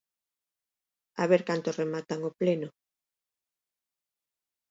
[1.21, 2.69] A ver cantos rematan o pleno.